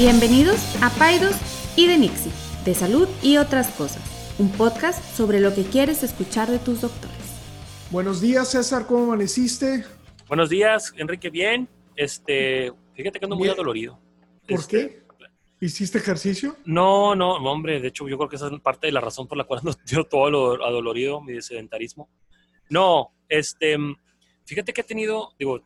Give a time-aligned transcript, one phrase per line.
[0.00, 1.36] Bienvenidos a Paidos
[1.76, 2.32] y de Nixie,
[2.64, 4.00] de salud y otras cosas,
[4.38, 7.18] un podcast sobre lo que quieres escuchar de tus doctores.
[7.90, 9.84] Buenos días, César, ¿cómo amaneciste?
[10.26, 11.68] Buenos días, Enrique, bien.
[11.96, 13.52] Este, fíjate que ando muy Bien.
[13.52, 14.00] adolorido.
[14.48, 15.04] ¿Por Este,
[15.58, 15.66] qué?
[15.66, 16.56] ¿Hiciste ejercicio?
[16.64, 19.28] No, no, no, hombre, de hecho yo creo que esa es parte de la razón
[19.28, 22.08] por la cual ando yo todo lo adolorido, mi sedentarismo.
[22.70, 23.76] No, este,
[24.46, 25.60] fíjate que he tenido, digo,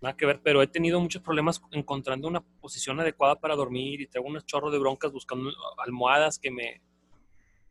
[0.00, 4.06] nada que ver, pero he tenido muchos problemas encontrando una posición adecuada para dormir y
[4.06, 6.80] traigo unos chorros de broncas buscando almohadas que me,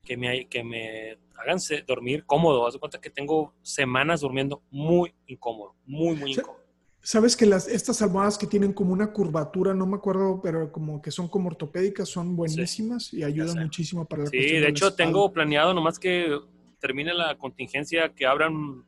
[0.04, 2.68] que me, que me hagan dormir cómodo.
[2.68, 6.68] Haz de cuenta que tengo semanas durmiendo muy incómodo, muy, muy incómodo.
[7.02, 11.02] Sabes que las, estas almohadas que tienen como una curvatura, no me acuerdo, pero como
[11.02, 15.32] que son como ortopédicas, son buenísimas y ayudan muchísimo para la Sí, de hecho tengo
[15.32, 16.38] planeado nomás que
[16.80, 18.86] termine la contingencia, que abran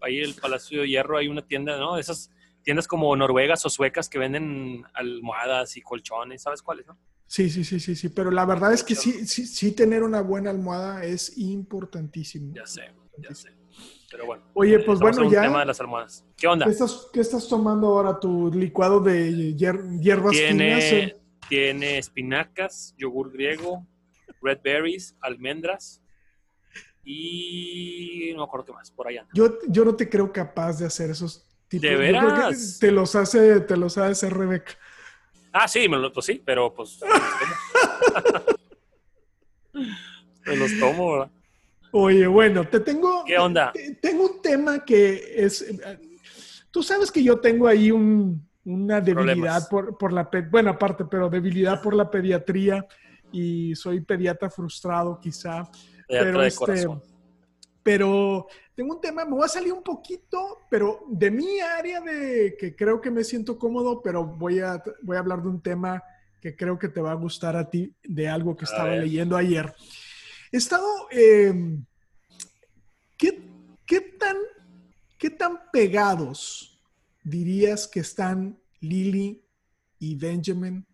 [0.00, 1.98] ahí el Palacio de Hierro, hay una tienda, ¿no?
[1.98, 2.30] Esas
[2.62, 6.98] tiendas como noruegas o suecas que venden almohadas y colchones, ¿sabes cuáles, no?
[7.26, 10.20] Sí, sí, sí, sí, sí, pero la verdad es que sí, sí, sí tener una
[10.20, 12.52] buena almohada es importantísimo.
[12.54, 12.82] Ya sé,
[13.18, 13.50] ya sé.
[14.10, 14.44] Pero bueno.
[14.52, 15.40] Oye, pues bueno, ya.
[15.40, 16.26] tema de las almohadas.
[16.36, 16.66] ¿Qué onda?
[16.66, 18.20] ¿Qué estás, qué estás tomando ahora?
[18.20, 20.84] ¿Tu licuado de hier- hierbas finas?
[20.90, 21.16] Tiene, eh?
[21.48, 23.86] tiene espinacas, yogur griego,
[24.42, 26.02] red berries, almendras
[27.04, 29.26] y no me acuerdo qué más, por allá.
[29.34, 32.78] Yo, yo no te creo capaz de hacer esos ¿De Yo creo que veras?
[32.80, 34.72] te los hace, te los hace Rebeca.
[35.52, 37.00] Ah, sí, me lo, pues sí, pero pues
[40.46, 41.30] me los tomo, ¿verdad?
[41.92, 43.24] Oye, bueno, te tengo.
[43.24, 43.70] ¿Qué onda?
[43.72, 45.64] te- tengo un tema que es.
[46.70, 49.68] Tú sabes que yo tengo ahí un- una debilidad Problemas.
[49.68, 50.30] por, por la.
[50.50, 52.86] Bueno, aparte, pero debilidad por la pediatría
[53.30, 55.64] y soy pediatra frustrado, quizá.
[56.08, 57.02] Pero de este, corazón.
[57.82, 62.56] Pero tengo un tema, me voy a salir un poquito, pero de mi área de
[62.58, 66.02] que creo que me siento cómodo, pero voy a, voy a hablar de un tema
[66.40, 69.74] que creo que te va a gustar a ti, de algo que estaba leyendo ayer.
[70.50, 71.54] He estado, eh,
[73.16, 73.42] ¿qué,
[73.86, 74.36] qué tan,
[75.18, 76.82] ¿qué tan pegados
[77.22, 79.44] dirías que están Lily
[80.00, 80.86] y Benjamin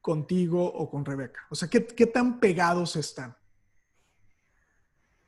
[0.00, 1.40] contigo o con Rebeca?
[1.50, 3.36] O sea, ¿qué, qué tan pegados están?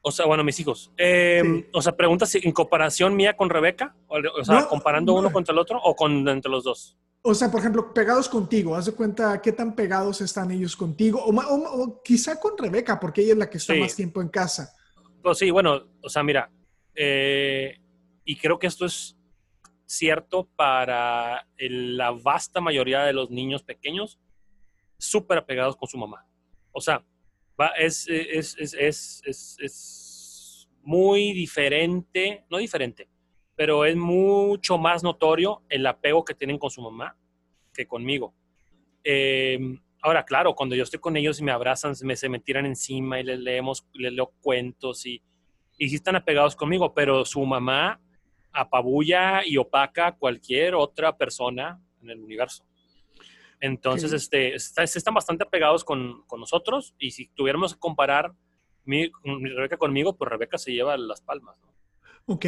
[0.02, 0.90] O sea, bueno, mis hijos.
[0.96, 1.66] Eh, Sí.
[1.74, 5.18] O sea, preguntas si en comparación mía con Rebeca, o, o sea, No, comparando no.
[5.18, 6.96] uno contra el otro o con entre los dos.
[7.22, 11.22] O sea, por ejemplo, pegados contigo, haz de cuenta qué tan pegados están ellos contigo,
[11.22, 13.80] o, o- o quizá con Rebeca, porque ella es la que está Sí.
[13.80, 14.72] más tiempo en casa.
[15.22, 16.50] Pues sí, bueno, o sea, mira,
[16.94, 17.78] eh,
[18.24, 19.18] y creo que esto es
[19.84, 24.18] cierto para el- la vasta mayoría de los niños pequeños,
[24.96, 26.26] súper apegados con su mamá.
[26.72, 27.04] O sea,
[27.60, 28.74] va, es, es, es,
[29.24, 33.08] es, es, muy diferente, no diferente,
[33.54, 37.16] pero es mucho más notorio el apego que tienen con su mamá
[37.74, 38.34] que conmigo.
[39.04, 39.58] Eh,
[40.00, 43.20] ahora, claro, cuando yo estoy con ellos y me abrazan, me, se me tiran encima
[43.20, 45.22] y les leemos, les leo cuentos y,
[45.76, 48.00] y sí están apegados conmigo, pero su mamá
[48.52, 52.64] apabulla y opaca cualquier otra persona en el universo.
[53.60, 58.32] Entonces, este, está- están bastante apegados con, con nosotros y si tuviéramos que comparar
[58.84, 61.56] mi, Rebeca conmigo, pues Rebeca se lleva las palmas.
[61.62, 61.72] ¿no?
[62.26, 62.46] Ok.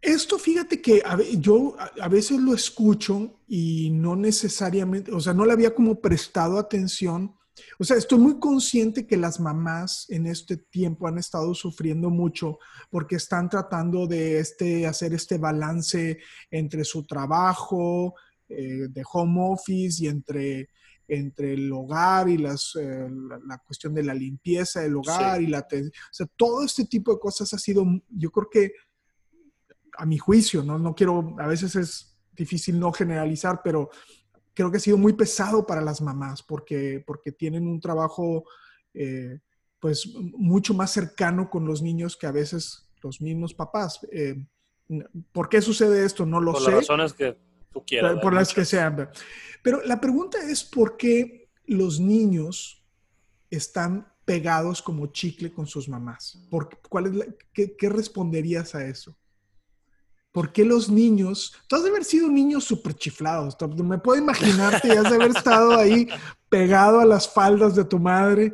[0.00, 5.32] Esto, fíjate que a yo a, a veces lo escucho y no necesariamente, o sea,
[5.32, 7.34] no le había como prestado atención.
[7.78, 12.58] O sea, estoy muy consciente que las mamás en este tiempo han estado sufriendo mucho
[12.90, 16.18] porque están tratando de este, hacer este balance
[16.50, 18.14] entre su trabajo
[18.48, 20.68] eh, de home office y entre,
[21.08, 25.44] entre el hogar y las, eh, la, la cuestión de la limpieza del hogar Sí.
[25.44, 25.60] y la...
[25.60, 28.72] O sea, todo este tipo de cosas ha sido, yo creo que
[29.96, 30.78] a mi juicio, ¿no?
[30.78, 33.90] No quiero, a veces es difícil no generalizar, pero
[34.52, 38.44] creo que ha sido muy pesado para las mamás porque, porque tienen un trabajo
[38.92, 39.40] eh,
[39.80, 44.00] pues mucho más cercano con los niños que a veces los mismos papás.
[44.10, 44.34] Eh,
[45.32, 46.24] ¿Por qué sucede esto?
[46.26, 46.70] No lo Por sé.
[46.70, 47.36] las razones que
[47.74, 48.18] tú quieras.
[48.22, 49.10] Por, las que sean.
[49.62, 52.82] Pero la pregunta es por qué los niños
[53.50, 56.38] están pegados como chicle con sus mamás.
[56.48, 59.16] ¿Por, cuál es la- qué, qué responderías a eso?
[60.32, 61.52] ¿Por qué los niños?
[61.68, 63.56] Tú has de haber sido niños súper chiflados.
[63.84, 66.08] Me puedo imaginarte has de haber estado ahí
[66.48, 68.52] pegado a las faldas de tu madre.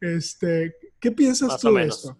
[0.00, 2.18] Este, ¿Qué piensas Más tú de esto?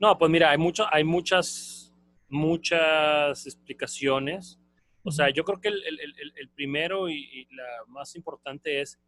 [0.00, 1.92] No, pues mira, hay, mucho, hay muchas,
[2.28, 4.58] muchas explicaciones.
[5.04, 8.80] O sea, yo creo que el, el- el- el primero y, y la más importante
[8.80, 8.98] es,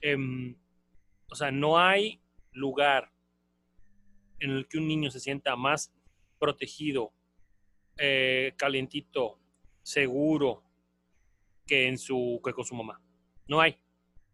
[0.00, 0.56] em,
[1.30, 2.20] o sea, no hay
[2.52, 3.10] lugar
[4.40, 5.92] en el que un niño se sienta más
[6.38, 7.12] protegido,
[7.98, 9.38] eh, calientito,
[9.82, 10.64] seguro
[11.66, 13.00] que, en su, que con su mamá.
[13.46, 13.76] No hay.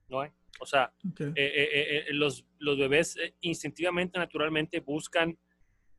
[0.08, 0.30] No hay.
[0.60, 0.92] O sea,
[1.36, 5.38] eh, eh, eh, los, los bebés eh, instintivamente, naturalmente buscan,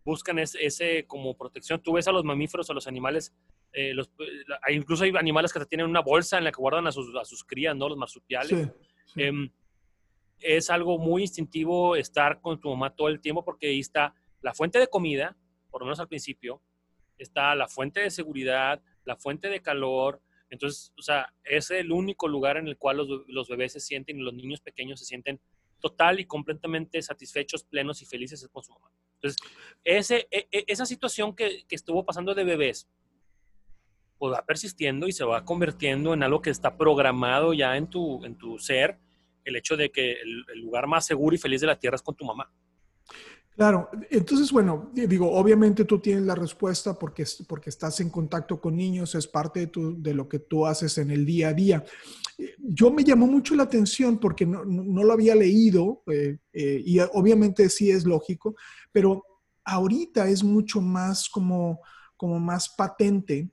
[0.04, 1.82] buscan ese, ese como protección.
[1.82, 3.34] Tú ves a los mamíferos, a los animales,
[3.74, 6.92] eh, los, eh, incluso hay animales que tienen una bolsa en la que guardan a
[6.92, 7.90] sus, a sus crías, ¿no?
[7.90, 8.50] Los marsupiales.
[8.50, 8.66] Sí,
[9.14, 9.22] sí.
[9.24, 9.50] Em,
[10.40, 14.54] es algo muy instintivo estar con tu mamá todo el tiempo porque ahí está la
[14.54, 15.38] fuente de comida,
[15.70, 16.62] por lo menos al principio,
[17.18, 20.22] está la fuente de seguridad, la fuente de calor.
[20.50, 24.20] Entonces, o sea, es el único lugar en el cual los, los bebés se sienten
[24.20, 25.40] y los niños pequeños se sienten
[25.80, 28.92] total y completamente satisfechos, plenos y felices con su mamá.
[29.16, 29.38] Entonces,
[29.84, 32.90] ese, e- e- esa situación que, que estuvo pasando de bebés,
[34.20, 38.24] pues va persistiendo y se va convirtiendo en algo que está programado ya en tu,
[38.26, 39.00] en tu ser,
[39.46, 42.16] el hecho de que el, lugar más seguro y feliz de la tierra es con
[42.16, 42.52] tu mamá.
[43.56, 48.76] Claro, entonces, bueno, digo, obviamente tú tienes la respuesta porque, porque estás en contacto con
[48.76, 51.84] niños, es parte de, tu- de lo que tú haces en el día a día.
[52.38, 56.38] Eh, Yo me llamó mucho la atención porque no, no- no lo había leído eh,
[56.54, 58.56] eh, y obviamente sí es lógico,
[58.94, 59.24] pero
[59.66, 61.82] ahorita es mucho más como,
[62.16, 63.50] como más patente,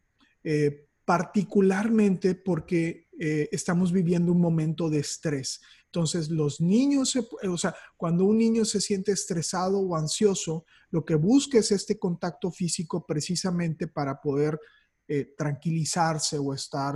[0.49, 5.61] eh, particularmente porque eh, estamos viviendo un momento de estrés.
[5.87, 10.65] Entonces, los niños, se pu- o sea, cuando un niño se siente estresado o ansioso,
[10.91, 14.59] lo que busca es este contacto físico precisamente para poder
[15.09, 16.95] eh, tranquilizarse o estar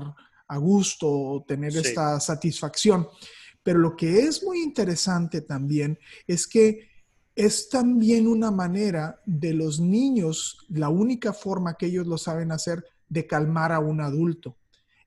[0.49, 1.79] a gusto o tener Sí.
[1.79, 3.09] esta satisfacción.
[3.63, 6.89] Pero lo que es muy interesante también es que
[7.35, 12.85] es también una manera de los niños, la única forma que ellos lo saben hacer,
[13.11, 14.57] de calmar a un adulto.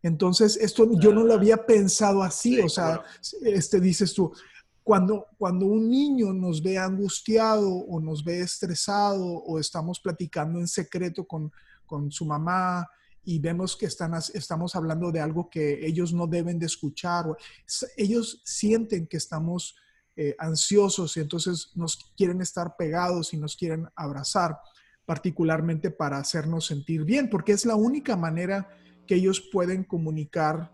[0.04, 3.02] Entonces, esto yo no lo había pensado así, Sí, o sea,
[3.44, 4.32] este, dices tú,
[4.84, 10.68] cuando, cuando un niño nos ve angustiado o nos ve estresado o estamos platicando en
[10.68, 11.52] secreto con,
[11.86, 12.86] con su mamá
[13.24, 17.38] y vemos que están, estamos hablando de algo que ellos no deben de escuchar, o-
[17.96, 19.78] ellos sienten que estamos
[20.18, 24.58] eh, ansiosos y entonces nos quieren estar pegados y nos quieren abrazar,
[25.06, 28.70] particularmente para hacernos sentir bien, porque es la única manera
[29.06, 30.72] que ellos pueden comunicar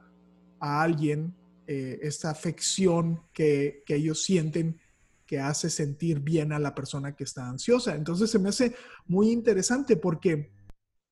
[0.59, 1.35] a alguien
[1.67, 4.79] eh, esta afección que, que ellos sienten
[5.25, 7.93] que hace sentir bien a la persona que está ansiosa.
[7.95, 10.51] Entonces se me hace muy interesante porque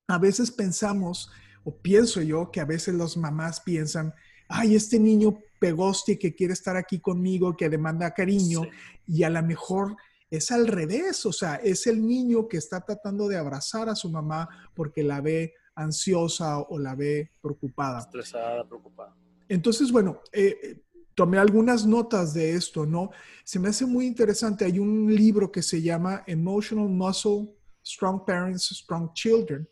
[0.07, 1.29] a veces pensamos,
[1.63, 4.13] o pienso yo, que a veces las mamás piensan,
[4.47, 8.69] ay, este niño pegoste que quiere estar aquí conmigo, que demanda cariño, Sí.
[9.07, 9.95] y a lo mejor
[10.29, 14.09] es al revés, o sea, es el niño que está tratando de abrazar a su
[14.09, 17.99] mamá porque la ve ansiosa o la ve preocupada.
[17.99, 19.15] Estresada, preocupada.
[19.47, 20.81] Entonces, bueno, eh, eh,
[21.17, 23.09] tomé algunas notas de esto, ¿no?
[23.43, 24.65] Se me hace muy interesante.
[24.65, 29.67] Hay un libro que se llama Emotional Muscle, Strong Parents, Strong Children.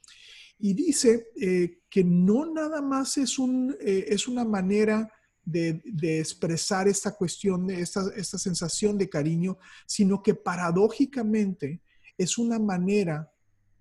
[0.57, 5.11] Y dice eh, que no nada más es, un, eh, es una manera
[5.45, 11.81] de, de expresar esta cuestión, esta, esta sensación de cariño, sino que paradójicamente
[12.17, 13.31] es una manera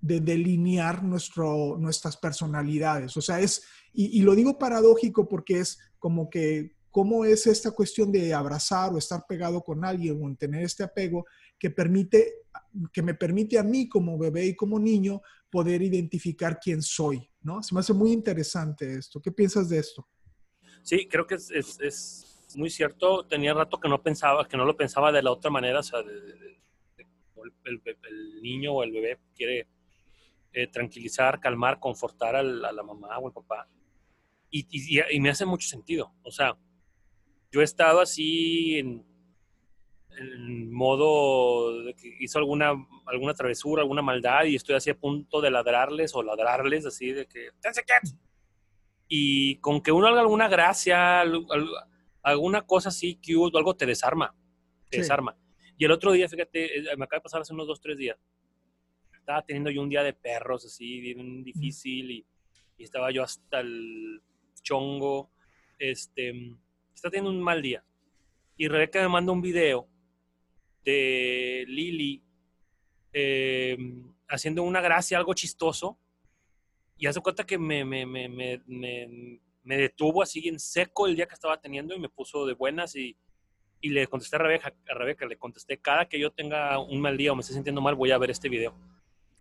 [0.01, 3.17] de delinear nuestro, nuestras personalidades.
[3.17, 3.63] O sea, es,
[3.95, 8.93] y, y lo digo paradójico porque es como que, ¿cómo es esta cuestión de abrazar
[8.93, 11.25] o estar pegado con alguien o en tener este apego
[11.59, 12.35] que permite,
[12.93, 17.63] que me permite a mí como bebé y como niño poder identificar quién soy, ¿no?
[17.63, 19.23] Se me hace muy interesante esto.
[19.23, 20.07] ¿Qué piensas de esto?
[20.85, 23.25] Sí, creo que es, es- es muy cierto.
[23.27, 26.03] Tenía rato que no pensaba, que no lo pensaba de la otra manera, o sea,
[26.03, 26.59] de, de-
[27.65, 29.67] el, el- el niño o el bebé quiere
[30.53, 33.69] eh, tranquilizar, calmar, confortar al- a la mamá o al papá.
[34.51, 36.15] Y, y- me hace mucho sentido.
[36.23, 36.57] O sea,
[37.53, 39.05] yo he estado así en,
[40.19, 42.73] en modo de que hizo alguna,
[43.07, 47.27] alguna travesura, alguna maldad y estoy así a punto de ladrarles o ladrarles así de
[47.27, 47.49] que.
[49.09, 51.69] Y con que uno haga alguna gracia, al- al-
[52.23, 54.35] alguna cosa así cute o algo te desarma,
[54.89, 55.03] te Sí.
[55.03, 55.37] desarma.
[55.77, 58.17] Y el otro día, fíjate, eh, me acaba de pasar hace unos dos, tres días.
[59.13, 62.27] Estaba teniendo yo un día de perros así, bien difícil y,
[62.79, 64.23] y estaba yo hasta el
[64.63, 65.31] chongo.
[65.79, 66.31] Este,
[66.95, 67.85] está teniendo un mal día.
[68.57, 69.89] Y Rebeca me manda un video
[70.85, 72.23] de Lili
[73.13, 73.77] eh,
[74.29, 75.99] haciendo una gracia, algo chistoso.
[76.97, 81.35] Y hace cuenta que me, me, me, me, detuvo así en seco el día que
[81.35, 83.17] estaba teniendo y me puso de buenas y,
[83.81, 87.17] y le contesté a Rebeca, a Rebeca, le contesté, cada que yo tenga un mal
[87.17, 88.75] día o me esté sintiendo mal, voy a ver este video.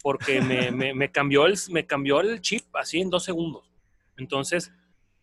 [0.01, 3.69] Porque me, me, me cambió, el, me cambió el chip así en dos segundos.
[4.17, 4.71] Entonces,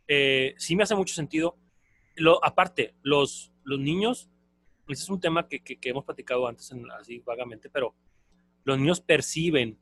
[0.06, 1.56] eh, sí me hace mucho sentido.
[2.14, 4.28] Lo, aparte, los, los niños,
[4.88, 7.94] ese es un tema que, que- que hemos platicado antes en- así vagamente, pero
[8.64, 9.78] los niños perciben,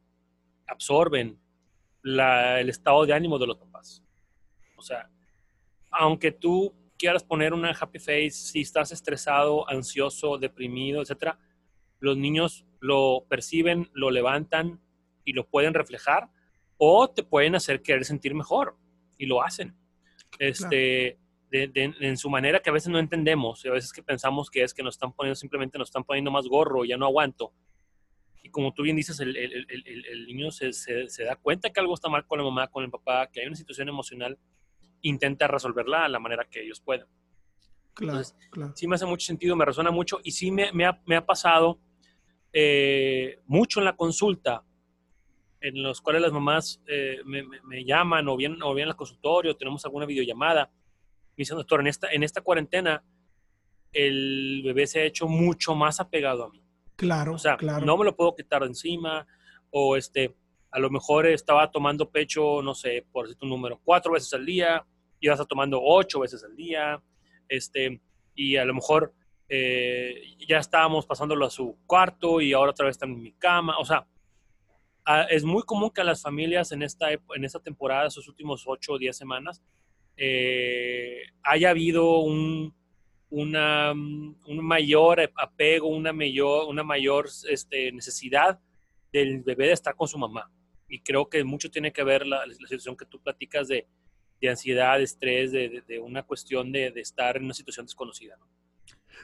[0.66, 1.38] absorben
[2.16, 4.02] la- el estado de ánimo de los papás.
[4.76, 5.10] O sea,
[5.90, 11.38] aunque tú quieras poner una happy face, si estás estresado, ansioso, deprimido, etcétera,
[12.00, 14.80] los niños lo perciben, lo levantan
[15.24, 16.28] y lo pueden reflejar
[16.76, 18.76] o te pueden hacer querer sentir mejor
[19.16, 19.76] y lo hacen.
[20.38, 21.18] Este,
[21.50, 24.74] en su manera que a veces no entendemos y a veces que pensamos que es
[24.74, 27.52] que nos están poniendo, simplemente nos están poniendo más gorro, ya no aguanto.
[28.48, 31.70] Y como tú bien dices, el, el, el, el niño se, se, se, da cuenta
[31.70, 34.38] que algo está mal con la mamá, con el papá, que hay una situación emocional,
[35.02, 37.06] intenta resolverla a la manera que ellos puedan.
[37.94, 38.72] Claro, claro.
[38.76, 41.26] Sí me hace mucho sentido, me resuena mucho y sí me, me, ha, me ha,
[41.26, 41.80] pasado
[42.52, 44.64] eh, mucho en la consulta,
[45.60, 49.56] en los cuales las mamás eh, me, me, llaman o vienen, o vienen al consultorio,
[49.56, 50.70] tenemos alguna videollamada
[51.38, 53.04] me dicen, doctor, en esta, en esta cuarentena
[53.92, 56.60] el bebé se ha hecho mucho más apegado a mí.
[56.98, 57.86] Claro, o sea, claro.
[57.86, 59.24] no me lo puedo quitar de encima,
[59.70, 60.34] o este,
[60.72, 64.44] a lo mejor estaba tomando pecho, no sé, por decir un número, cuatro veces al
[64.44, 64.84] día,
[65.20, 67.00] y vas a tomando ocho veces al día,
[67.48, 68.00] este,
[68.34, 69.14] y a lo mejor
[69.48, 73.78] eh, ya estábamos pasándolo a su cuarto y ahora otra vez están en mi cama,
[73.78, 74.04] o sea,
[75.04, 78.64] a, es muy común que a las familias en esta, en esta temporada, esos últimos
[78.66, 79.62] ocho o diez semanas,
[80.16, 82.74] eh, haya habido un,
[83.30, 88.58] una, un mayor apego, una mayor, una mayor este, necesidad
[89.12, 90.50] del bebé de estar con su mamá.
[90.88, 93.86] Y creo que mucho tiene que ver la, la situación que tú platicas de,
[94.40, 98.36] de ansiedad, de estrés, de, de, de una cuestión de, estar en una situación desconocida.
[98.38, 98.46] ¿no?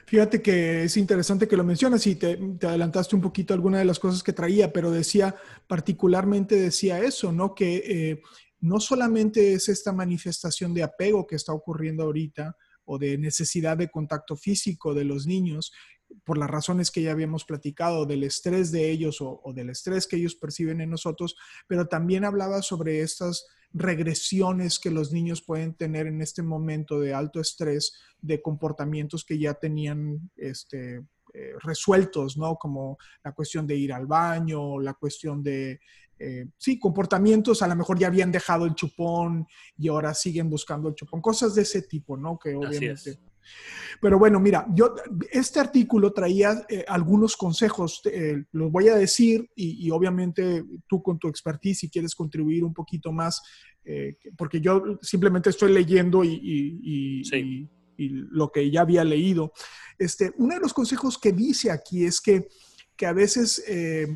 [0.05, 3.85] Fíjate que es interesante que lo mencionas y te, te, adelantaste un poquito alguna de
[3.85, 5.35] las cosas que traía, pero decía,
[5.67, 7.55] particularmente decía eso, ¿no?
[7.55, 8.21] Que eh,
[8.59, 12.55] no solamente es esta manifestación de apego que está ocurriendo ahorita
[12.85, 15.71] o de necesidad de contacto físico de los niños,
[16.23, 20.17] por las razones que ya habíamos platicado, del estrés de ellos o, del estrés que
[20.17, 21.35] ellos perciben en nosotros,
[21.67, 27.13] pero también hablaba sobre estas regresiones que los niños pueden tener en este momento de
[27.13, 32.55] alto estrés, de comportamientos que ya tenían este, eh, resueltos, ¿no?
[32.55, 35.81] Como la cuestión de ir al baño, la cuestión de
[36.17, 39.45] eh, sí, comportamientos, a lo mejor ya habían dejado el chupón
[39.77, 42.37] y ahora siguen buscando el chupón, cosas de ese tipo, ¿no?
[42.37, 43.19] Que obviamente...
[44.01, 44.95] Pero bueno, mira, yo
[45.31, 51.03] este artículo traía eh, algunos consejos, eh, los voy a decir y, y, obviamente tú
[51.03, 53.43] con tu expertise si quieres contribuir un poquito más,
[54.35, 57.69] porque yo simplemente estoy leyendo y, y, sí.
[57.97, 59.53] y, lo que ya había leído.
[59.97, 62.47] Este, uno de los consejos que dice aquí es que,
[62.95, 64.07] que a veces eh,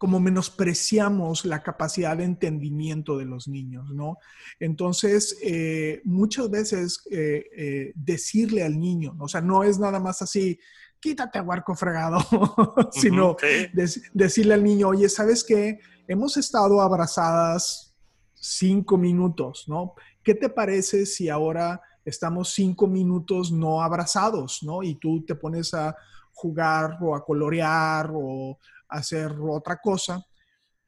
[0.00, 4.16] como menospreciamos la capacidad de entendimiento de los niños, ¿no?
[4.58, 10.22] Entonces, eh, muchas veces eh, eh, decirle al niño, o sea, no es nada más
[10.22, 10.58] así,
[11.00, 12.18] quítate huarco fregado,
[12.92, 15.80] sino de, decirle al niño, oye, ¿sabes qué?
[16.08, 17.94] Hemos estado abrazadas
[18.32, 19.92] cinco minutos, ¿no?
[20.22, 24.82] ¿Qué te parece si ahora estamos cinco minutos no abrazados, ¿no?
[24.82, 25.94] Y tú te pones a
[26.40, 30.24] jugar o a colorear o hacer otra cosa.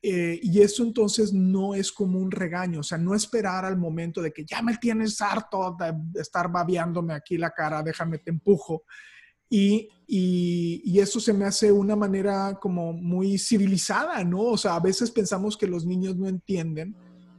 [0.04, 4.20] Eh, y eso entonces no es como un regaño, o sea, no esperar al momento
[4.20, 8.82] de que ya me tienes harto de estar babeándome aquí la cara, déjame te empujo.
[9.48, 14.40] Y, y, y, eso se me hace una manera como muy civilizada, ¿no?
[14.40, 16.96] O sea, a veces pensamos que los niños no entienden,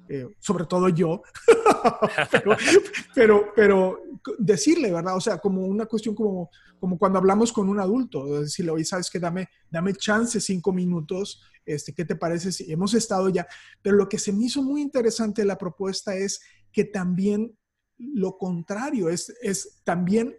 [0.10, 1.22] eh, sobre todo yo,
[3.16, 4.04] pero, pero,
[4.38, 5.16] decirle, ¿verdad?
[5.16, 9.10] O sea, como una cuestión como, como cuando hablamos con un adulto, decirle, oye, ¿sabes
[9.10, 9.20] qué?
[9.20, 13.48] Dame, dame chance cinco minutos, este, ¿qué te parece si hemos estado ya?
[13.82, 16.42] Pero lo que se me hizo muy interesante de la propuesta es
[16.72, 17.58] que también
[17.98, 20.36] lo contrario, es, es también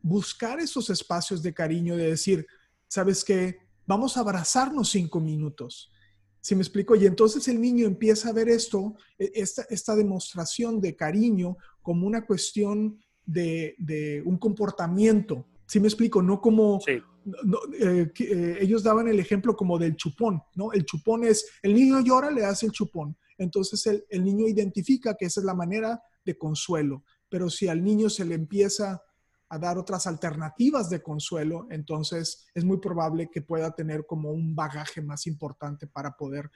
[0.00, 2.46] buscar esos espacios de cariño, de decir,
[2.86, 3.58] ¿sabes qué?
[3.86, 5.90] Vamos a abrazarnos cinco minutos.
[6.40, 6.94] ¿Sí me explico?
[6.96, 12.24] Y entonces el niño empieza a ver esto, esta, esta demostración de cariño como una
[12.24, 15.46] cuestión de, de un comportamiento.
[15.66, 16.22] ¿Sí me explico?
[16.22, 16.80] No como...
[16.80, 17.00] Sí.
[17.44, 20.72] No, eh, eh, ellos daban el ejemplo como del chupón, ¿no?
[20.72, 23.18] El chupón es, el niño llora, le hace el chupón.
[23.36, 27.04] Entonces el, el niño identifica que esa es la manera de consuelo.
[27.28, 29.02] Pero si al niño se le empieza
[29.50, 34.54] a dar otras alternativas de consuelo, entonces es muy probable que pueda tener como un
[34.54, 36.50] bagaje más importante para poder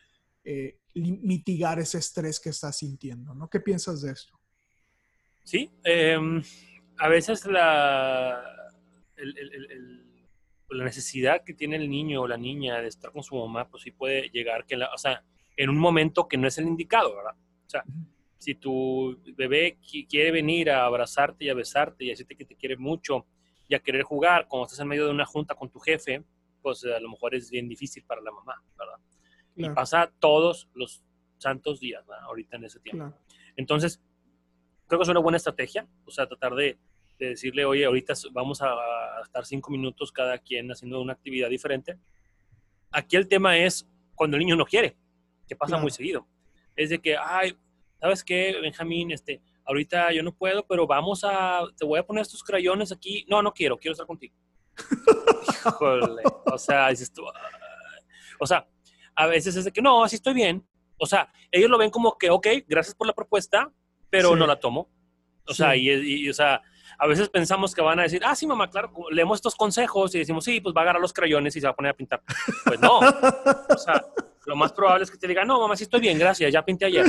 [0.44, 3.48] eh, mitigar ese estrés que está sintiendo, ¿no?
[3.48, 4.38] ¿Qué piensas de esto?
[5.42, 6.18] Sí, eh,
[6.98, 8.42] a veces la,
[9.16, 10.26] el, el, el,
[10.70, 13.84] la, necesidad que tiene el niño o la niña de estar con su mamá, pues
[13.84, 15.24] sí puede llegar, que la, o sea,
[15.56, 17.36] en un momento que no es el indicado, ¿verdad?
[17.66, 22.08] O sea, uh -huh si tu bebé quiere venir a abrazarte y a besarte y
[22.08, 23.24] a decirte que te quiere mucho
[23.68, 26.24] y a querer jugar, cuando estás en medio de una junta con tu jefe,
[26.60, 28.96] pues a lo mejor es bien difícil para la mamá, ¿verdad?
[29.54, 29.72] Claro.
[29.72, 31.04] Y pasa todos los
[31.38, 32.24] santos días, ¿verdad?
[32.24, 33.04] ahorita en ese tiempo.
[33.04, 33.22] Claro.
[33.54, 34.02] Entonces,
[34.88, 36.80] creo que es una buena estrategia, o sea, tratar de,
[37.20, 38.74] de decirle, oye, ahorita vamos a,
[39.22, 41.96] estar cinco minutos cada quien haciendo una actividad diferente.
[42.90, 44.96] Aquí el tema es cuando el niño no quiere,
[45.46, 46.26] que pasa muy seguido.
[46.74, 47.56] Es de que, ay,
[48.02, 49.12] ¿sabes qué, Benjamín?
[49.12, 53.24] Este, ahorita yo no puedo, pero vamos a, te voy a poner estos crayones aquí.
[53.28, 54.34] No, no quiero, quiero estar contigo.
[55.48, 57.22] Híjole, o sea, dices tú,
[58.40, 58.66] o sea,
[59.14, 60.66] a veces es de que no, así estoy bien.
[60.98, 63.70] O sea, ellos lo ven como que, ok, gracias por la propuesta,
[64.10, 64.90] pero no la tomo.
[65.46, 66.60] O sea, y, o sea,
[67.02, 70.20] a veces pensamos que van a decir, ah, sí, mamá, claro, leemos estos consejos y
[70.20, 72.22] decimos, sí, pues va a agarrar los crayones y se va a poner a pintar.
[72.64, 73.00] Pues no.
[73.00, 74.06] o sea,
[74.46, 76.84] lo más probable es que te diga, no, mamá, sí estoy bien, gracias, ya pinté
[76.84, 77.04] ayer.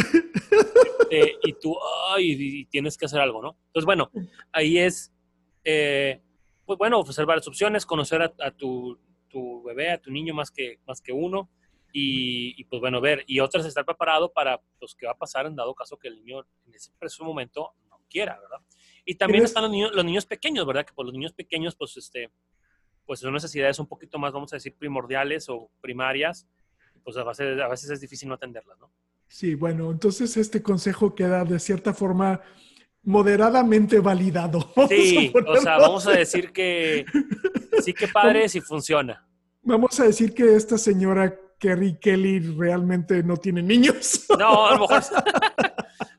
[1.12, 1.78] Eh, y tú,
[2.10, 3.56] ay, tienes que hacer algo, ¿no?
[3.68, 4.10] Entonces, bueno,
[4.52, 5.14] ahí es,
[5.64, 6.24] eh,
[6.66, 8.98] pues bueno, ofrecer varias opciones, conocer a, tu,
[9.30, 11.52] tu, bebé, a tu niño más que, más que uno.
[11.92, 15.56] Y, pues bueno, ver, y otras estar preparado para pues, que va a pasar en
[15.56, 18.66] dado caso que el niño en ese preciso momento no quiera, ¿verdad?
[19.06, 20.86] Y también están los niños, los niños pequeños, ¿verdad?
[20.86, 22.32] Que por los niños pequeños, pues, este,
[23.06, 26.48] pues son necesidades un poquito más, vamos a decir, primordiales o primarias,
[27.04, 28.92] pues a veces, a veces es difícil no atenderlas, ¿no?
[29.28, 32.42] Sí, bueno, entonces este consejo queda de cierta forma
[33.04, 34.72] moderadamente validado.
[34.90, 37.06] sí, o sea, vamos a decir que
[37.82, 39.28] sí que padre si funciona.
[39.64, 44.26] Vamos a decir que esta señora Kerry Kelly realmente no tiene niños.
[44.38, 45.02] No, a lo mejor.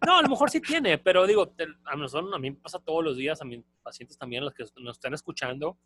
[0.06, 3.04] No, a lo mejor sí tiene, pero digo, a nosotros, a mí me pasa todos
[3.04, 5.78] los días, a mis pacientes también, los que nos están escuchando.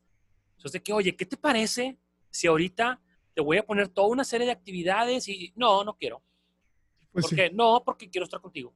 [0.57, 1.99] Entonces, que, oye, ¿qué te parece
[2.31, 3.01] si ahorita
[3.35, 6.23] te voy a poner toda una serie de actividades y no, no quiero?
[7.13, 7.51] Pues ¿Por qué?
[7.51, 8.75] No, porque quiero estar contigo.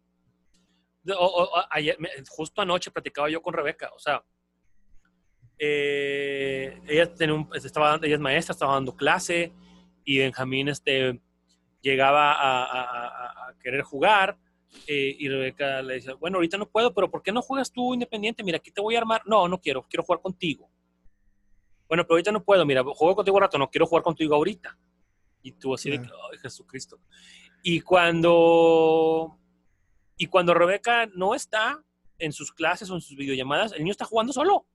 [1.71, 1.97] ayer,
[2.29, 4.25] justo anoche platicaba yo con Rebeca, o sea,
[5.59, 7.13] eh, ella,
[7.55, 9.53] estaba, ella es maestra, estaba dando clase
[10.05, 11.21] y Benjamín este,
[11.81, 14.39] llegaba a querer jugar
[14.87, 17.95] eh, y Rebeca le dice, bueno, ahorita no puedo, pero ¿por qué no juegas tú
[17.95, 18.43] independiente?
[18.43, 19.23] Mira, aquí te voy a armar.
[19.27, 20.71] No, no quiero, quiero jugar contigo.
[21.89, 24.79] Bueno, pero ahorita no puedo, mira, juego contigo un rato, no quiero jugar contigo ahorita.
[25.43, 27.01] Y tú así de, ay, Jesucristo.
[27.63, 29.39] Y cuando,
[30.17, 31.85] y cuando Rebeca no está
[32.19, 34.67] en sus clases o en sus videollamadas, el niño está jugando solo.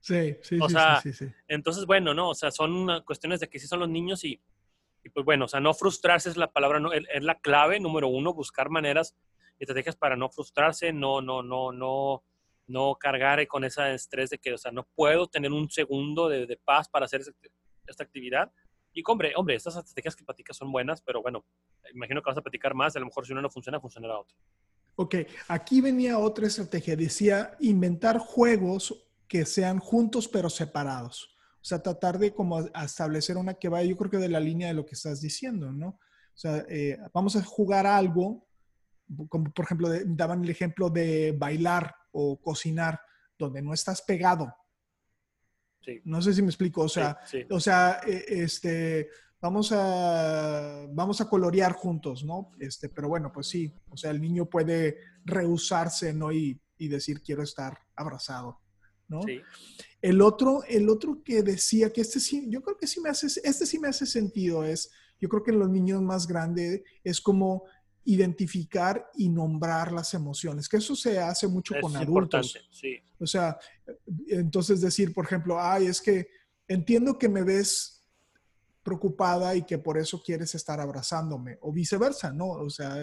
[0.00, 3.58] Sí, sí, o sea, sí, sí, Entonces, bueno, no, o sea, son cuestiones de que
[3.58, 4.40] sí son los niños y,
[5.02, 8.06] y pues bueno, o sea, no frustrarse es la palabra, no, es la clave número
[8.08, 9.16] uno, buscar maneras
[9.64, 12.22] estrategias para no frustrarse, no, no, no, no,
[12.66, 16.60] no cargar con ese estrés de que, o sea, no puedo tener un segundo de,
[16.64, 17.22] paz para hacer
[17.86, 18.52] esta actividad.
[18.92, 21.44] Y hombre, hombre, estas estrategias que platicas son buenas, pero bueno,
[21.92, 24.36] imagino que vas a platicar más, a lo mejor si una no funciona, funcionará otra.
[24.96, 25.14] Ok,
[25.46, 31.36] aquí venía otra estrategia, decía inventar juegos que sean juntos pero separados.
[31.60, 34.68] O sea, tratar de como establecer una que vaya, yo creo que de la línea
[34.68, 35.88] de lo que estás diciendo, ¿no?
[35.88, 38.47] O sea, eh, vamos a jugar algo
[39.28, 43.00] como por ejemplo, daban el ejemplo de bailar o cocinar,
[43.38, 44.54] donde no estás pegado.
[46.04, 47.18] No sé si me explico, o sea,
[47.50, 49.08] o sea, e, este,
[49.40, 52.52] vamos a, vamos a colorear juntos, ¿no?
[52.58, 56.30] Este, pero bueno, pues sí, o sea, el niño puede rehusarse, ¿no?
[56.30, 58.60] Y, y decir, quiero estar abrazado,
[59.08, 59.20] ¿no?
[60.00, 63.26] El otro, el otro que decía que este sí, yo creo que sí me hace,
[63.26, 64.90] este sí me hace sentido es,
[65.20, 67.64] yo creo que en los niños más grandes es como
[68.08, 72.58] identificar y nombrar las emociones, que eso se hace mucho con adultos.
[72.70, 72.96] Sí.
[73.20, 73.58] O sea,
[74.28, 76.26] entonces decir, por ejemplo, ay, es que
[76.66, 78.02] entiendo que me ves
[78.82, 82.46] preocupada y que por eso quieres estar abrazándome, o viceversa, ¿no?
[82.46, 82.96] O sea,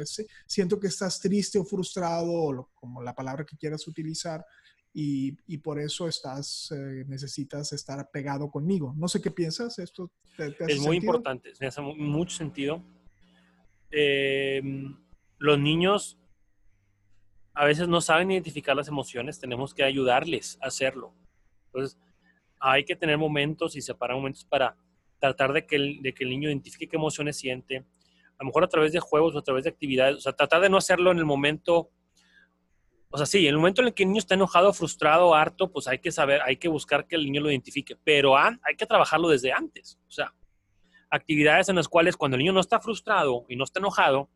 [0.47, 4.43] siento que estás triste o frustrado, o como la palabra que quieras utilizar,
[4.91, 8.95] y, y por eso estás, eh, necesitas estar pegado conmigo.
[8.97, 12.81] No sé qué piensas, esto es muy importante, me hace mucho sentido
[13.91, 14.97] Em,
[15.37, 16.17] los niños
[17.53, 21.13] a veces no saben identificar las emociones, tenemos que ayudarles a hacerlo.
[21.67, 21.97] Entonces,
[22.59, 24.75] hay que tener momentos y separar momentos para
[25.19, 28.65] tratar de que el, de que el niño identifique qué emociones siente, a lo mejor
[28.65, 31.11] a través de juegos o a través de actividades, o sea, tratar de no hacerlo
[31.11, 31.89] en el momento,
[33.09, 35.71] o sea, sí, en el momento en el que el niño está enojado, frustrado, harto,
[35.71, 38.85] pues hay que saber, hay que buscar que el niño lo identifique, pero hay que
[38.85, 40.33] trabajarlo desde antes, o sea,
[41.09, 44.29] actividades en las cuales cuando el niño no está frustrado y no está enojado,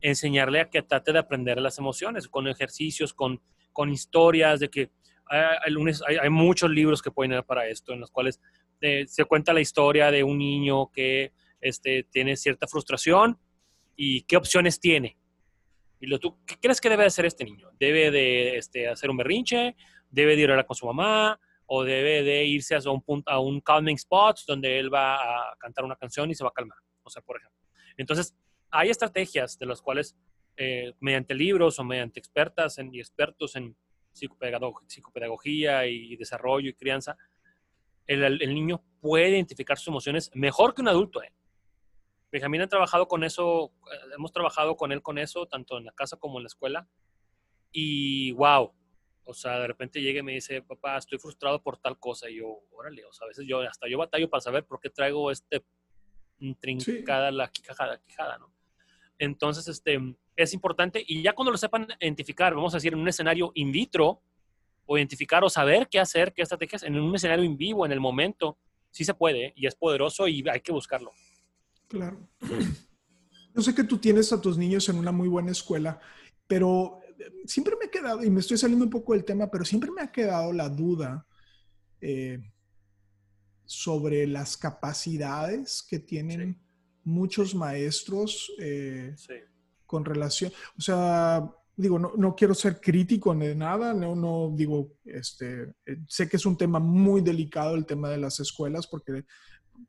[0.00, 3.40] enseñarle a que trate de aprender las emociones, con ejercicios, con,
[3.72, 4.90] con historias, de que
[5.26, 5.74] hay,
[6.06, 8.40] hay, hay, muchos libros que pueden ir para esto, en los cuales
[8.80, 13.38] eh, se cuenta la historia de un niño que este, tiene cierta frustración
[13.96, 15.18] y qué opciones tiene.
[16.00, 17.70] Y lo, ¿tú, ¿Qué crees que debe hacer este niño?
[17.78, 19.74] ¿Debe de este, hacer un berrinche?
[20.10, 21.38] ¿Debe de a con su mamá?
[21.68, 25.56] O debe de irse a un, punto, a un calming spot donde él va a
[25.58, 27.60] cantar una canción y se va a calmar, o sea, por ejemplo.
[27.96, 28.34] Entonces,
[28.70, 30.16] hay estrategias de las cuales,
[30.56, 33.76] eh, mediante libros o mediante expertas y expertos en,
[34.10, 37.16] psicopedagogía y desarrollo y crianza,
[38.08, 41.22] el, niño puede identificar sus emociones mejor que un adulto.
[41.22, 41.32] ¿eh?
[42.32, 45.92] Benjamín ha trabajado con eso, eh, hemos trabajado con él con eso, tanto en la
[45.92, 46.88] casa como en la escuela.
[47.70, 48.72] Y wow,
[49.28, 52.30] o sea, de repente llega y me dice, papá, estoy frustrado por tal cosa.
[52.30, 54.88] Y yo, órale, o sea, a veces yo, hasta yo batallo para saber por qué
[54.88, 55.62] traigo este
[56.60, 58.50] trincada, la quijada, quijada, ¿no?
[59.18, 59.98] Entonces, este,
[60.34, 63.70] es importante y ya cuando lo sepan identificar, vamos a decir, en un escenario in
[63.70, 64.22] vitro,
[64.86, 68.00] o identificar o saber qué hacer, qué estrategias, en un escenario en vivo, en el
[68.00, 68.56] momento,
[68.90, 71.12] sí se puede y es poderoso y hay que buscarlo.
[71.86, 72.26] Claro.
[73.54, 76.00] Yo sé que tú tienes a tus niños en una muy buena escuela,
[76.46, 77.00] pero
[77.44, 80.02] siempre me ha quedado, y me estoy saliendo un poco del tema, pero siempre me
[80.02, 81.26] ha quedado la duda
[82.00, 82.40] eh,
[83.64, 86.60] sobre las capacidades que tienen
[87.04, 89.14] muchos maestros eh,
[89.86, 94.96] con relación, o sea, digo, no, no, quiero ser crítico de nada, no, no digo,
[95.04, 99.24] este, eh, sé que es un tema muy delicado el tema de las escuelas porque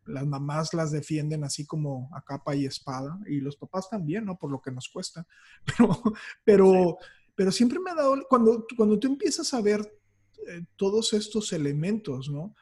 [0.06, 4.38] las mamás las defienden así como a capa y espada y los papás también, ¿no?
[4.38, 5.26] Por lo que nos cuesta.
[5.76, 6.02] Pero,
[6.44, 6.98] pero,
[7.40, 9.80] pero siempre me ha dado, cuando, cuando tú empiezas a ver
[10.46, 12.54] eh, todos estos elementos, ¿no?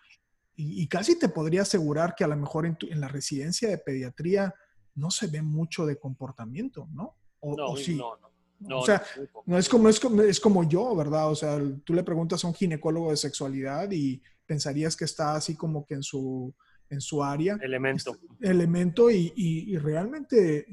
[0.56, 4.54] Y, casi te podría asegurar que a lo mejor en, en, la residencia de pediatría
[4.94, 7.16] no se ve mucho de comportamiento, ¿no?
[7.40, 7.96] O, no, sí.
[7.96, 8.20] no,
[8.60, 8.78] no.
[8.78, 9.02] o sea,
[9.48, 11.32] no es como, es, como, es como yo, ¿verdad?
[11.32, 15.56] O sea, tú le preguntas a un ginecólogo de sexualidad y pensarías que está así
[15.56, 16.54] como que en su,
[16.92, 17.58] en su área.
[17.64, 18.16] Elemento.
[18.42, 20.68] Elemento y, y, y realmente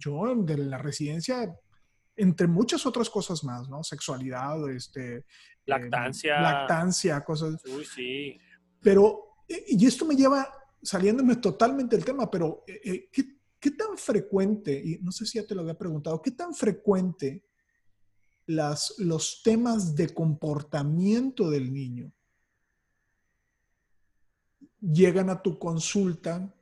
[0.00, 1.56] yo de la residencia
[2.16, 3.82] entre muchas otras cosas más, ¿no?
[3.82, 5.16] Sexualidad, este...
[5.16, 5.24] Eh,
[5.66, 6.40] lactancia.
[6.40, 7.60] lactancia, cosas...
[7.64, 8.38] Uy, sí.
[8.80, 10.48] Pero, eh, y esto me lleva,
[10.82, 15.46] saliéndome totalmente del tema, pero eh, ¿qué, ¿qué, tan frecuente, y no sé si ya
[15.46, 17.44] te lo había preguntado, qué tan frecuente
[18.46, 22.12] las, los temas de comportamiento del niño
[24.80, 26.54] llegan a tu consulta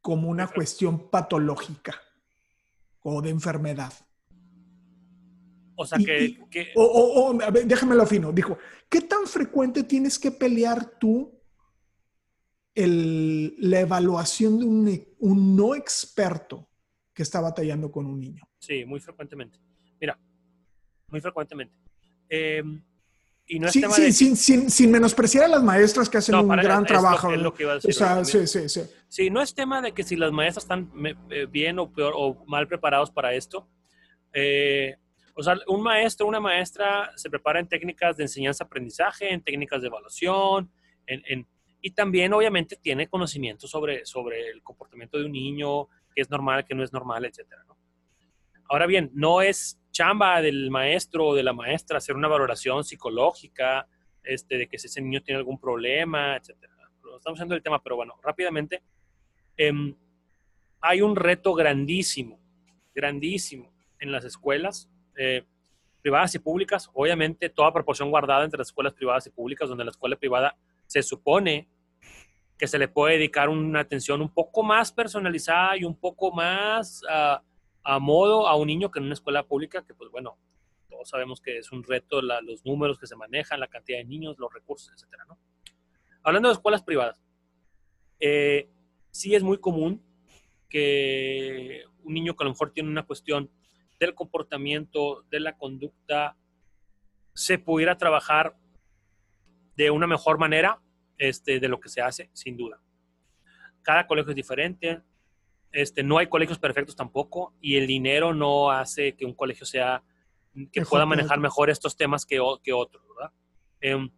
[0.00, 2.00] como una cuestión patológica
[3.02, 3.92] o de enfermedad?
[5.76, 6.38] O sea, que...
[6.74, 8.32] O, o, o, déjamelo fino.
[8.32, 8.58] Dijo,
[8.88, 11.38] ¿qué tan frecuente tienes que pelear tú
[12.74, 16.68] el, la evaluación de un, un, no experto
[17.12, 18.42] que está batallando con un niño?
[18.58, 19.58] Sí, muy frecuentemente.
[20.00, 20.18] Mira,
[21.08, 21.76] muy frecuentemente.
[22.28, 22.62] Eh,
[23.48, 24.12] y no es sí, tema sí, de...
[24.12, 27.28] sin, sin, sin, menospreciar a las maestras que hacen no, un gran es trabajo.
[27.28, 28.80] Lo que, es lo que iba a decir, o sea, sí, sí, sí.
[29.08, 30.90] Sí, no es tema de que si las maestras están
[31.30, 33.68] eh, bien o peor o mal preparados para esto.
[34.32, 34.96] Eh,
[35.38, 39.88] o sea, un maestro, una maestra se prepara en técnicas de enseñanza-aprendizaje, en técnicas de
[39.88, 40.72] evaluación,
[41.06, 41.46] en, en,
[41.82, 46.64] y también obviamente tiene conocimiento sobre, sobre el comportamiento de un niño, qué es normal,
[46.64, 47.44] qué no es normal, etc.
[48.70, 53.86] Ahora bien, no es chamba del maestro o de la maestra hacer una valoración psicológica
[54.22, 56.56] este, de que si ese niño tiene algún problema, etc.
[57.14, 58.82] Estamos hablando del tema, pero bueno, rápidamente.
[59.58, 59.94] Eh,
[60.80, 62.40] hay un reto grandísimo,
[62.94, 65.44] grandísimo en las escuelas eh,
[66.02, 69.90] privadas y públicas, obviamente toda proporción guardada entre las escuelas privadas y públicas, donde la
[69.90, 71.68] escuela privada se supone
[72.58, 77.02] que se le puede dedicar una atención un poco más personalizada y un poco más
[77.02, 77.44] uh,
[77.82, 80.38] a modo a un niño que en una escuela pública, que pues bueno,
[80.88, 84.04] todos sabemos que es un reto la, los números que se manejan, la cantidad de
[84.04, 85.38] niños, los recursos, etcétera, ¿no?
[86.22, 87.22] Hablando de escuelas privadas,
[88.18, 88.68] eh,
[89.10, 90.02] sí es muy común
[90.68, 93.50] que un niño que a lo mejor tiene una cuestión
[93.98, 96.36] del comportamiento, de la conducta,
[97.34, 98.56] se pudiera trabajar
[99.76, 100.80] de una mejor manera
[101.18, 102.80] este, de lo que se hace, sin duda.
[103.82, 105.02] Cada colegio es diferente,
[105.72, 110.02] este, no hay colegios perfectos tampoco y el dinero no hace que un colegio sea,
[110.72, 113.32] que pueda manejar mejor estos temas que, que otros, ¿verdad?
[113.80, 114.10] Eh,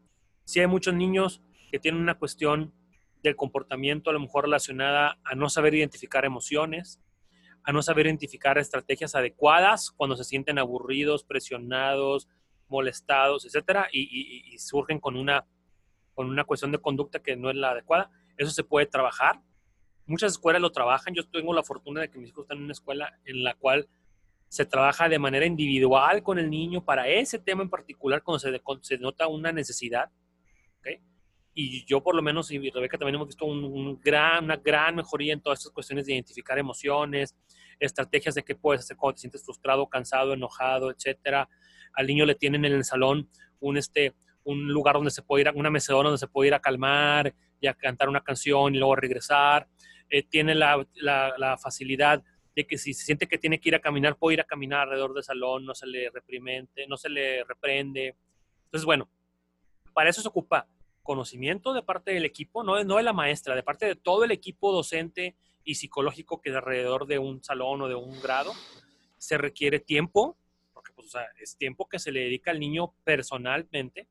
[0.45, 2.73] sí hay muchos niños que tienen una cuestión
[3.23, 7.01] del comportamiento a lo mejor relacionada a no saber identificar emociones,
[7.69, 12.27] a no saber identificar estrategias adecuadas cuando se sienten aburridos, presionados,
[12.67, 15.47] molestados, etcétera, y, surgen con una,
[16.15, 18.11] con una cuestión de conducta que no es la adecuada.
[18.39, 19.43] Eso se puede trabajar.
[20.07, 21.13] Muchas escuelas lo trabajan.
[21.13, 23.87] Yo tengo la fortuna de que mis hijos están en una escuela en la cual
[24.49, 28.63] se trabaja de manera individual con el niño para ese tema en particular cuando se,
[28.81, 30.11] se nota una necesidad.
[30.79, 31.03] ¿okay?
[31.61, 34.95] Y yo por lo menos y Rebeca también hemos visto un, un gran, una gran
[34.95, 37.35] mejoría en todas estas cuestiones de identificar emociones,
[37.81, 41.49] estrategias de qué puedes hacer cuando te sientes frustrado, cansado, enojado, etcétera.
[41.95, 45.53] Al niño le tienen en el salón un, este, un lugar donde se puede ir,
[45.53, 48.95] una mecedora donde se puede ir a calmar y a cantar una canción y luego
[48.95, 49.67] regresar.
[50.11, 52.23] Eh, tiene la, la, la, facilidad
[52.55, 54.83] de que si se siente que tiene que ir a caminar, puede ir a caminar
[54.83, 58.15] alrededor del salón, no se le reprimente, no se le reprende,
[58.67, 59.11] Entonces, bueno,
[59.93, 60.69] para eso se ocupa
[61.09, 64.25] conocimiento de parte del equipo, no de, no de la maestra, de parte de todo
[64.25, 68.53] el equipo docente y psicológico que es alrededor de un salón o de un grado.
[69.17, 70.37] Se requiere tiempo,
[70.75, 74.07] porque pues, o sea, es tiempo que se le dedica al niño personalmente.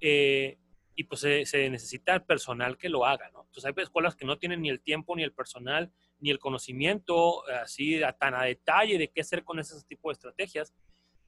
[0.00, 0.58] Eh,
[0.96, 3.44] y pues se, se, necesita el personal que lo haga, ¿no?
[3.44, 7.48] Entonces hay escuelas que no tienen ni el tiempo, ni el personal, ni el conocimiento
[7.48, 10.74] así tan a detalle de qué hacer con ese tipo de estrategias.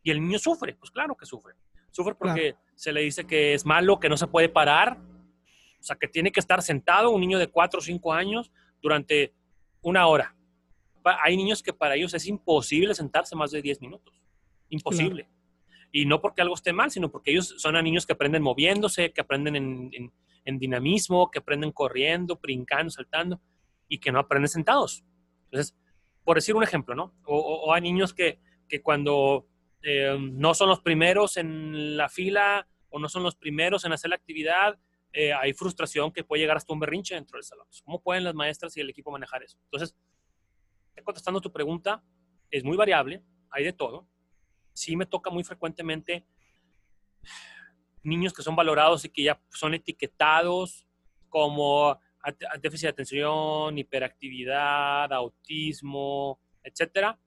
[0.03, 1.55] Y el niño sufre, pues claro que sufre.
[1.92, 5.97] Sufre porque se le dice que es malo, que no se puede parar, o sea,
[5.97, 9.35] que tiene que estar sentado un niño de 4 o 5 años durante
[9.83, 10.35] una hora.
[11.23, 14.23] Hay niños que para ellos es imposible sentarse más de 10 minutos.
[14.71, 15.29] Imposible.
[15.93, 19.12] Y no porque algo esté mal, sino porque ellos son a niños que aprenden moviéndose,
[19.12, 20.11] que aprenden en,
[20.47, 23.43] en, dinamismo, que aprenden corriendo, brincando, saltando,
[23.88, 25.05] y que no aprenden sentados.
[25.51, 25.77] Entonces,
[26.25, 27.12] por decir un ejemplo, ¿no?
[27.27, 28.38] O, o hay niños que,
[28.71, 29.50] que cuando
[29.83, 34.11] eh, no son los primeros en la fila o no son los primeros en hacer
[34.11, 34.79] la actividad,
[35.12, 37.66] eh, hay frustración que puede llegar hasta un berrinche dentro del salón.
[37.85, 39.59] ¿Cómo pueden las maestras y el equipo manejar eso?
[39.64, 39.97] Entonces,
[41.05, 42.03] contestando tu pregunta,
[42.51, 44.09] es muy variable, hay de todo.
[44.73, 46.27] Sí me toca muy frecuentemente
[48.03, 50.87] niños que son valorados y que ya son etiquetados
[51.29, 51.99] como
[52.61, 57.19] déficit de atención, hiperactividad, autismo, etcétera.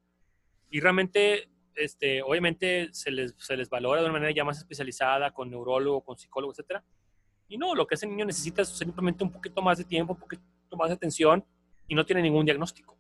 [0.70, 5.32] Y realmente este, obviamente se les, se les valora de una manera ya más especializada,
[5.32, 6.84] con neurólogo, con psicólogo, etcétera.
[7.48, 10.20] Y no, lo que ese niño necesita es simplemente un poquito más de tiempo, un
[10.20, 10.44] poquito
[10.78, 11.46] más de atención
[11.88, 12.98] y no tiene ningún diagnóstico.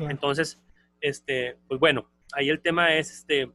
[0.00, 0.60] Entonces,
[1.00, 3.50] este, pues bueno, ahí el tema es este,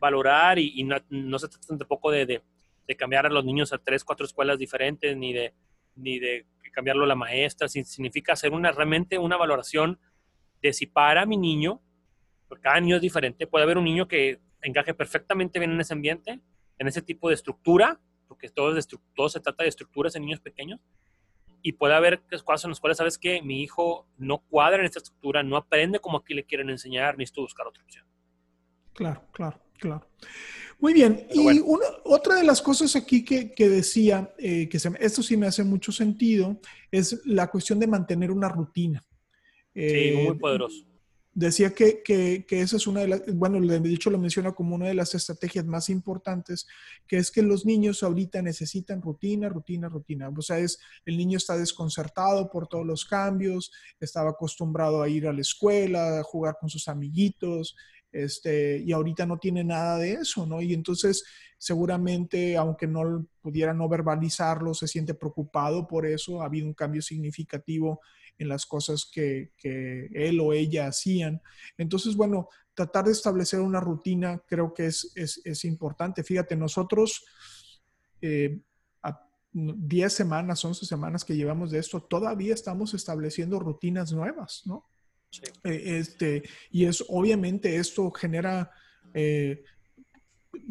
[0.00, 2.42] valorar y, no, se trata tampoco de, de,
[2.86, 5.54] de, cambiar a los niños a tres, cuatro escuelas diferentes, ni de,
[5.94, 6.46] ni de
[6.78, 9.98] cambiarlo a la maestra, significa hacer una, realmente una valoración
[10.62, 11.82] de si para mi niño
[12.48, 13.46] porque cada niño es diferente.
[13.46, 16.40] Puede haber un niño que encaje perfectamente bien en ese ambiente,
[16.78, 20.40] en ese tipo de estructura, porque todo, es todo se trata de estructuras en niños
[20.40, 20.80] pequeños.
[21.60, 25.00] Y puede haber cosas en las cuales sabes que mi hijo no cuadra en esta
[25.00, 28.06] estructura, no aprende como aquí le quieren enseñar, necesito buscar otra opción.
[28.94, 30.08] Claro, claro, claro.
[30.78, 31.26] Muy bien.
[31.32, 35.36] y una, otra de las cosas aquí que, que decía, eh, que se, esto sí
[35.36, 36.60] me hace mucho sentido,
[36.92, 39.04] es la cuestión de mantener una rutina.
[39.74, 40.87] sí, muy eh, poderoso
[41.38, 44.88] decía que, que, esa es una de las, bueno, de hecho lo menciona como una
[44.88, 46.66] de las estrategias más importantes,
[47.06, 50.28] que es que los niños ahorita necesitan rutina, rutina, rutina.
[50.36, 53.70] O sea, es, el niño está desconcertado por todos los cambios,
[54.00, 57.76] estaba acostumbrado a ir a la escuela, a jugar con sus amiguitos,
[58.12, 60.60] este, y ahorita no tiene nada de eso, ¿no?
[60.60, 61.24] Y entonces
[61.58, 67.02] seguramente, aunque no pudiera no verbalizarlo, se siente preocupado por eso, ha habido un cambio
[67.02, 68.00] significativo
[68.38, 71.42] en las cosas que, él o ella hacían.
[71.76, 76.22] Entonces, bueno, tratar de establecer una rutina creo que es, es, importante.
[76.22, 77.26] Fíjate, nosotros,
[78.22, 78.60] eh,
[79.02, 79.20] a
[79.52, 84.87] 10 semanas, 11 semanas que llevamos de esto, todavía estamos estableciendo rutinas nuevas, ¿no?
[85.64, 88.70] Eh, este, y es obviamente esto genera
[89.14, 89.62] eh,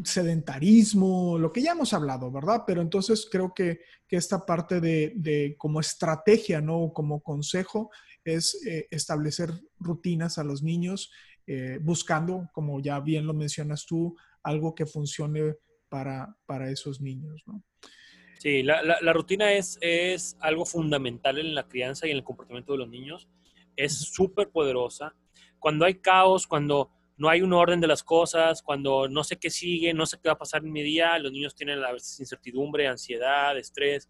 [0.04, 2.62] sedentarismo, lo que ya hemos hablado, ¿verdad?
[2.66, 6.92] Pero entonces creo que, esta parte de, como estrategia, ¿no?
[6.94, 7.90] Como consejo
[8.24, 11.10] es eh, establecer rutinas a los niños,
[11.46, 15.56] eh, buscando, como ya bien lo mencionas tú, algo que funcione
[15.90, 17.62] para, para esos niños, ¿no?
[18.38, 22.72] Sí, la, la, rutina es, es algo fundamental en la crianza y en el comportamiento
[22.72, 23.28] de los niños.
[23.78, 25.14] Es súper poderosa.
[25.60, 29.50] Cuando hay caos, cuando no hay un orden de las cosas, cuando no sé qué
[29.50, 32.18] sigue, no sé qué va a pasar en mi día, los niños tienen a veces
[32.18, 34.08] incertidumbre, ansiedad, estrés,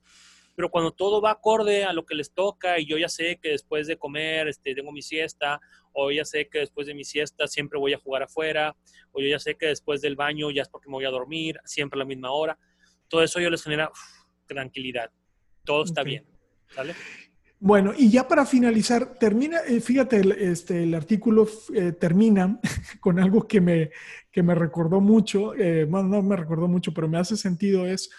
[0.55, 3.51] pero cuando todo va acorde a lo que les toca y yo ya sé que
[3.51, 5.61] después de comer este, tengo mi siesta,
[5.93, 8.75] o ya sé que después de mi siesta siempre voy a jugar afuera,
[9.13, 11.61] o yo ya sé que después del baño ya es porque me voy a dormir,
[11.65, 12.59] siempre a la misma hora,
[13.09, 13.91] todo eso yo les genera
[14.47, 15.11] tranquilidad,
[15.65, 16.27] todo está bien,
[16.75, 16.95] ¿sale?
[17.61, 22.61] Bueno, y ya para finalizar, termina, eh, fíjate, el, este, el artículo eh, termina
[23.01, 23.91] con algo que me,
[24.31, 28.11] que me recordó mucho, eh, bueno, no me recordó mucho, pero me hace sentido es,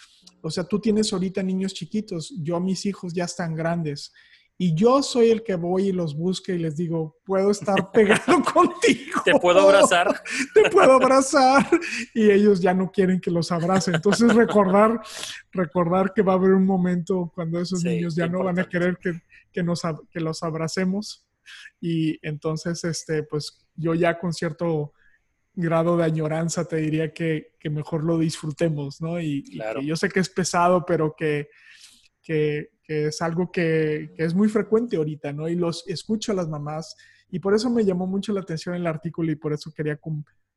[0.42, 4.12] o sea, tú tienes ahorita niños chiquitos, yo mis hijos ya están grandes
[4.62, 8.44] y yo soy el que voy y los busque y les digo, puedo estar pegado
[8.44, 9.22] contigo.
[9.24, 10.22] Te puedo abrazar.
[10.54, 11.66] Te puedo abrazar.
[12.14, 13.92] Y ellos ya no quieren que los abrace.
[13.92, 15.00] Entonces recordar,
[15.54, 18.98] recordar que va a haber un momento cuando esos niños ya no van a querer
[18.98, 21.26] que, que, nos, que los abracemos.
[21.80, 24.92] Y entonces, este, pues yo ya con cierto
[25.54, 29.22] grado de añoranza te diría que, que mejor lo disfrutemos, ¿no?
[29.22, 29.46] Y,
[29.80, 31.48] y yo sé que es pesado, pero que,
[32.22, 35.48] que, es algo que, es muy frecuente ahorita, ¿no?
[35.48, 36.96] Y los escucho a las mamás
[37.30, 40.00] y por eso me llamó mucho la atención el artículo y por eso quería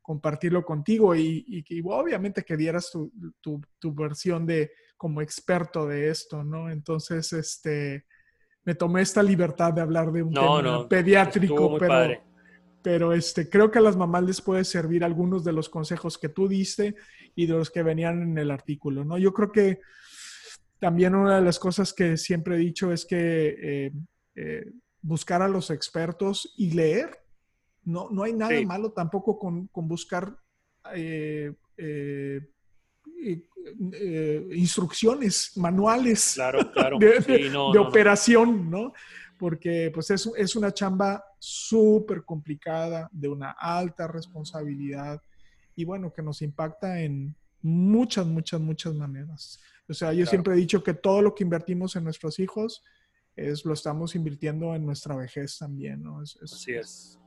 [0.01, 6.09] compartirlo contigo y, y, obviamente que dieras tu, tu, tu, versión de como experto de
[6.09, 6.71] esto, ¿no?
[6.71, 8.07] Entonces, este,
[8.65, 12.21] me tomé esta libertad de hablar de un tema pediátrico, pero,
[12.81, 16.29] pero este, creo que a las mamás les puede servir algunos de los consejos que
[16.31, 16.95] tú diste
[17.35, 19.19] y de los que venían en el artículo, ¿no?
[19.19, 19.81] Yo creo que
[20.83, 23.93] también una de las cosas que siempre he dicho es que eh,
[24.35, 27.21] eh, buscar a los expertos y leer.
[27.85, 30.37] No, no hay nada malo tampoco con, buscar
[30.93, 31.53] eh,
[34.51, 36.37] instrucciones, manuales
[36.99, 38.93] de, operación, ¿no?
[39.39, 45.23] Porque pues es, es una chamba súper complicada, de una alta responsabilidad
[45.77, 49.61] y bueno, que nos impacta en muchas, muchas, muchas maneras.
[49.89, 52.83] O sea, yo siempre he dicho que todo lo que invertimos en nuestros hijos
[53.37, 56.21] es lo estamos invirtiendo en nuestra vejez también, ¿no?
[56.21, 57.19] Así es.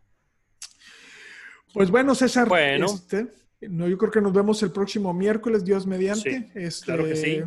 [1.74, 2.86] Pues bueno, César, bueno.
[2.86, 3.28] Este,
[3.62, 6.52] no, yo creo que nos vemos el próximo miércoles, Dios mediante.
[6.56, 7.44] este, claro que sí.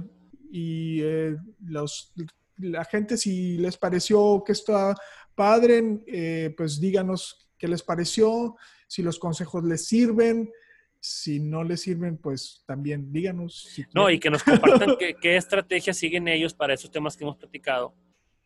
[0.51, 2.13] Y eh, los,
[2.59, 4.95] la gente, si les pareció que está
[5.35, 10.51] padre, eh, pues díganos qué les pareció, si los consejos les sirven.
[11.11, 13.69] Si no les sirven, pues también díganos.
[13.95, 17.37] no, y que nos compartan qué, qué estrategias siguen ellos para esos temas que hemos
[17.37, 17.95] platicado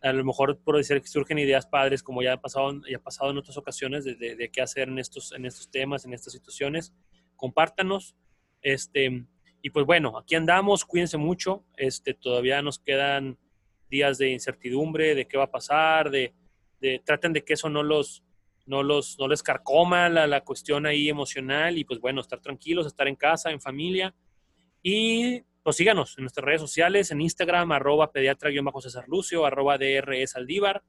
[0.02, 3.02] a lo mejor por decir que surgen ideas padres, como ya ha pasado, ya ha
[3.02, 6.32] pasado en otras ocasiones, de, de, qué hacer en estos, en estos temas, en estas
[6.32, 6.92] situaciones.
[7.36, 8.16] Compártanos.
[8.62, 9.24] Este,
[9.62, 11.64] y pues bueno, aquí andamos, cuídense mucho.
[11.76, 13.38] Este, todavía nos quedan
[13.88, 16.34] días de incertidumbre de qué va a pasar, de,
[16.80, 18.24] de traten de que eso no los,
[18.66, 22.86] no los, no les carcoma la, la cuestión ahí emocional y pues bueno, estar tranquilos,
[22.86, 24.14] estar en casa, en familia.
[24.82, 30.82] Y pues síganos en nuestras redes sociales, en Instagram, arroba pediatra-cesar Lucio, arroba DRS Aldívar.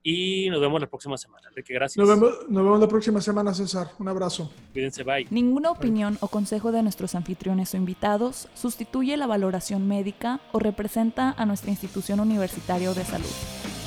[0.00, 1.48] Y nos vemos la próxima semana.
[1.48, 1.98] Enrique, gracias.
[1.98, 3.88] Nos vemos, nos vemos, la próxima semana, César.
[3.98, 4.50] Un abrazo.
[4.72, 5.26] Cuídense, bye.
[5.30, 11.34] Ninguna opinión o consejo de nuestros anfitriones o invitados sustituye la valoración médica o representa
[11.36, 13.26] a nuestra institución universitaria de salud.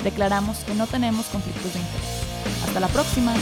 [0.04, 2.21] Declaramos que no tenemos conflictos de interés.
[2.72, 3.34] Hasta la próxima.